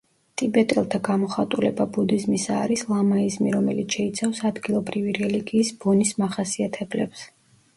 [0.41, 7.27] ტიბეტელთა გამოხატულება ბუდიზმისა არის ლამაიზმი, რომელიც შეიცავს ადგილობრივი რელიგიის ბონის მახასიათებლებს.